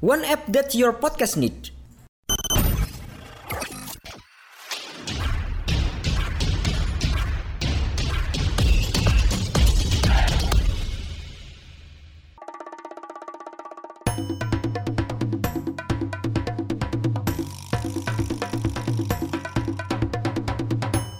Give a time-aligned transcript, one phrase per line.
[0.00, 1.74] One app that your podcast need.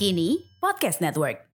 [0.00, 1.44] Kini Podcast Network.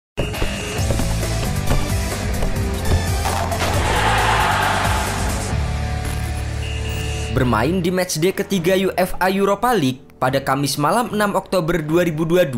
[7.39, 12.51] Bermain di matchday ketiga UEFA Europa League pada Kamis malam 6 Oktober 2022,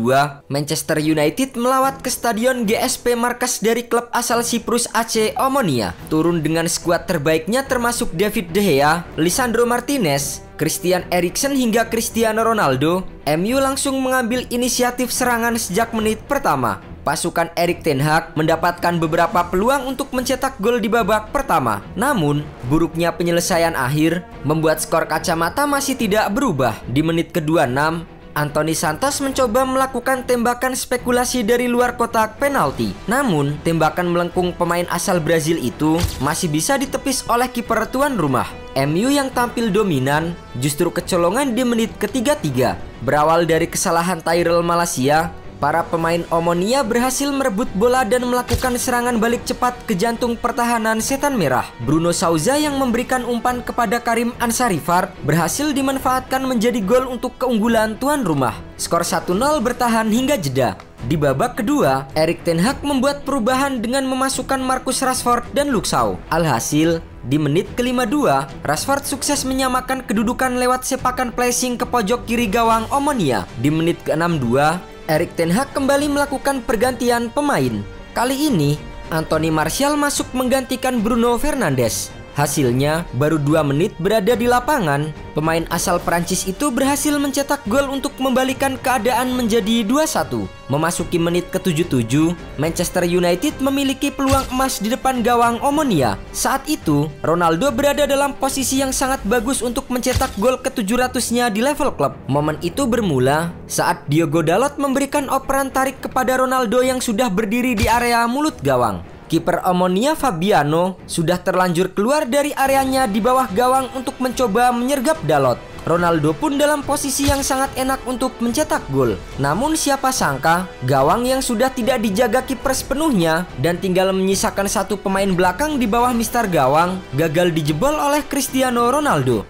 [0.49, 5.93] Manchester United melawat ke stadion GSP markas dari klub asal Siprus AC Omonia.
[6.09, 13.05] Turun dengan skuad terbaiknya termasuk David De Gea, Lisandro Martinez, Christian Eriksen hingga Cristiano Ronaldo,
[13.37, 19.89] MU langsung mengambil inisiatif serangan sejak menit pertama pasukan Erik Ten Hag mendapatkan beberapa peluang
[19.89, 21.81] untuk mencetak gol di babak pertama.
[21.97, 26.77] Namun, buruknya penyelesaian akhir membuat skor kacamata masih tidak berubah.
[26.89, 32.95] Di menit ke-26, Anthony Santos mencoba melakukan tembakan spekulasi dari luar kotak penalti.
[33.07, 38.47] Namun, tembakan melengkung pemain asal Brazil itu masih bisa ditepis oleh kiper tuan rumah.
[38.71, 40.31] MU yang tampil dominan
[40.63, 42.79] justru kecolongan di menit ketiga-tiga.
[43.03, 49.45] Berawal dari kesalahan Tyrell Malaysia, Para pemain Omonia berhasil merebut bola dan melakukan serangan balik
[49.45, 51.69] cepat ke jantung pertahanan setan merah.
[51.85, 58.25] Bruno Souza yang memberikan umpan kepada Karim Ansarifar berhasil dimanfaatkan menjadi gol untuk keunggulan tuan
[58.25, 58.57] rumah.
[58.81, 60.81] Skor 1-0 bertahan hingga jeda.
[61.05, 66.17] Di babak kedua, Erik Ten Hag membuat perubahan dengan memasukkan Marcus Rashford dan Luxau.
[66.33, 72.89] Alhasil, di menit ke-52, Rashford sukses menyamakan kedudukan lewat sepakan placing ke pojok kiri gawang
[72.89, 73.45] Omonia.
[73.61, 77.83] Di menit ke-62, Erik Ten Hag kembali melakukan pergantian pemain.
[78.15, 78.79] Kali ini,
[79.11, 82.15] Anthony Martial masuk menggantikan Bruno Fernandes.
[82.31, 88.15] Hasilnya, baru dua menit berada di lapangan, pemain asal Prancis itu berhasil mencetak gol untuk
[88.23, 90.47] membalikan keadaan menjadi 2-1.
[90.71, 96.15] Memasuki menit ke-77, Manchester United memiliki peluang emas di depan gawang Omonia.
[96.31, 101.91] Saat itu, Ronaldo berada dalam posisi yang sangat bagus untuk mencetak gol ke-700-nya di level
[101.99, 102.15] klub.
[102.31, 107.91] Momen itu bermula saat Diogo Dalot memberikan operan tarik kepada Ronaldo yang sudah berdiri di
[107.91, 109.03] area mulut gawang.
[109.31, 115.55] Kiper Omonia Fabiano sudah terlanjur keluar dari areanya di bawah gawang untuk mencoba menyergap Dalot.
[115.87, 119.15] Ronaldo pun dalam posisi yang sangat enak untuk mencetak gol.
[119.39, 125.31] Namun siapa sangka, gawang yang sudah tidak dijaga kiper sepenuhnya dan tinggal menyisakan satu pemain
[125.31, 129.47] belakang di bawah mister gawang, gagal dijebol oleh Cristiano Ronaldo.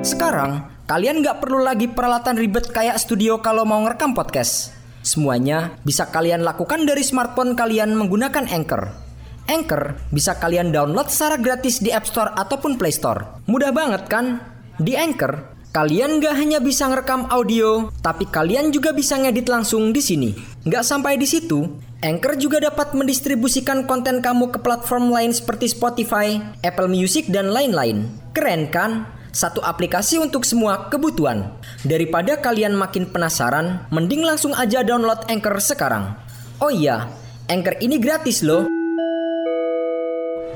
[0.00, 4.81] Sekarang, kalian nggak perlu lagi peralatan ribet kayak studio kalau mau ngerekam podcast.
[5.02, 8.94] Semuanya bisa kalian lakukan dari smartphone kalian menggunakan Anchor.
[9.50, 13.42] Anchor bisa kalian download secara gratis di App Store ataupun Play Store.
[13.50, 14.38] Mudah banget kan?
[14.78, 19.98] Di Anchor, kalian gak hanya bisa ngerekam audio, tapi kalian juga bisa ngedit langsung di
[19.98, 20.30] sini.
[20.62, 21.66] Gak sampai di situ,
[22.02, 28.06] Anchor juga dapat mendistribusikan konten kamu ke platform lain seperti Spotify, Apple Music, dan lain-lain.
[28.30, 29.10] Keren kan?
[29.32, 31.50] Satu aplikasi untuk semua kebutuhan.
[31.82, 36.14] Daripada kalian makin penasaran, mending langsung aja download Anchor sekarang.
[36.60, 37.08] Oh iya,
[37.48, 38.68] Anchor ini gratis loh.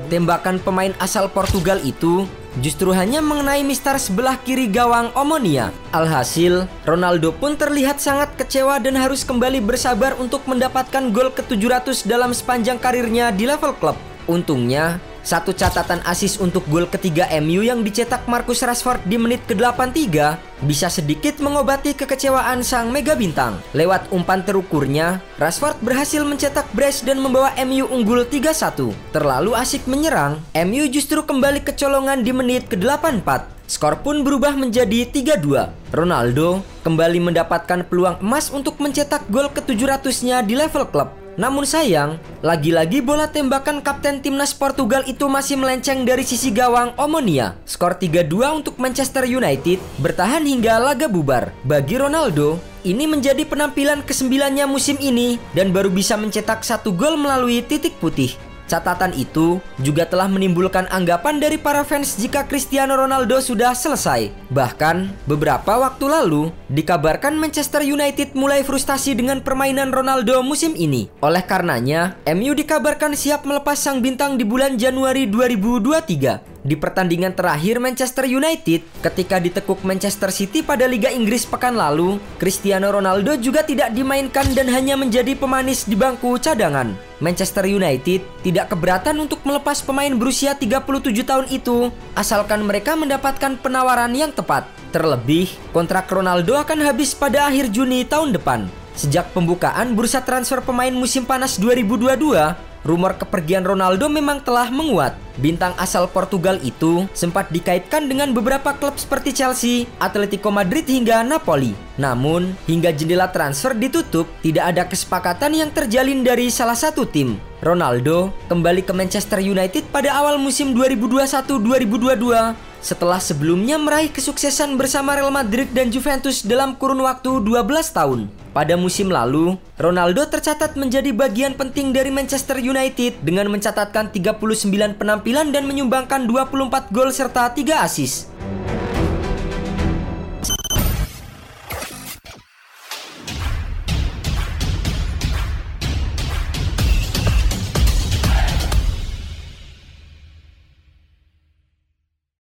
[0.07, 2.23] Tembakan pemain asal Portugal itu
[2.63, 5.73] justru hanya mengenai mister sebelah kiri gawang Omonia.
[5.91, 12.31] Alhasil, Ronaldo pun terlihat sangat kecewa dan harus kembali bersabar untuk mendapatkan gol ke-700 dalam
[12.31, 13.97] sepanjang karirnya di level klub.
[14.31, 20.39] Untungnya, satu catatan asis untuk gol ketiga MU yang dicetak Marcus Rashford di menit ke-83
[20.63, 23.59] bisa sedikit mengobati kekecewaan sang mega bintang.
[23.75, 28.95] Lewat umpan terukurnya, Rashford berhasil mencetak brace dan membawa MU unggul 3-1.
[29.11, 33.59] Terlalu asik menyerang, MU justru kembali kecolongan di menit ke-84.
[33.67, 35.91] Skor pun berubah menjadi 3-2.
[35.91, 41.26] Ronaldo kembali mendapatkan peluang emas untuk mencetak gol ke-700-nya di level klub.
[41.37, 47.53] Namun sayang, lagi-lagi bola tembakan kapten timnas Portugal itu masih melenceng dari sisi gawang Omonia.
[47.61, 51.53] Skor 3-2 untuk Manchester United bertahan hingga laga bubar.
[51.61, 57.61] Bagi Ronaldo, ini menjadi penampilan kesembilannya musim ini dan baru bisa mencetak satu gol melalui
[57.61, 58.33] titik putih.
[58.67, 64.29] Catatan itu juga telah menimbulkan anggapan dari para fans jika Cristiano Ronaldo sudah selesai.
[64.51, 71.07] Bahkan, beberapa waktu lalu dikabarkan Manchester United mulai frustasi dengan permainan Ronaldo musim ini.
[71.23, 76.56] Oleh karenanya, MU dikabarkan siap melepas sang bintang di bulan Januari 2023.
[76.67, 82.91] Di pertandingan terakhir Manchester United ketika ditekuk Manchester City pada Liga Inggris pekan lalu, Cristiano
[82.91, 86.91] Ronaldo juga tidak dimainkan dan hanya menjadi pemanis di bangku cadangan.
[87.23, 90.83] Manchester United tidak keberatan untuk melepas pemain berusia 37
[91.23, 91.87] tahun itu
[92.19, 94.67] asalkan mereka mendapatkan penawaran yang tepat.
[94.91, 98.67] Terlebih, kontrak Ronaldo akan habis pada akhir Juni tahun depan.
[98.97, 105.19] Sejak pembukaan bursa transfer pemain musim panas 2022, rumor kepergian Ronaldo memang telah menguat.
[105.37, 111.77] Bintang asal Portugal itu sempat dikaitkan dengan beberapa klub seperti Chelsea, Atletico Madrid hingga Napoli.
[112.01, 117.37] Namun, hingga jendela transfer ditutup, tidak ada kesepakatan yang terjalin dari salah satu tim.
[117.61, 125.33] Ronaldo kembali ke Manchester United pada awal musim 2021-2022 setelah sebelumnya meraih kesuksesan bersama Real
[125.33, 128.29] Madrid dan Juventus dalam kurun waktu 12 tahun.
[128.55, 135.53] Pada musim lalu, Ronaldo tercatat menjadi bagian penting dari Manchester United dengan mencatatkan 39 penampilan
[135.53, 138.36] dan menyumbangkan 24 gol serta 3 assist.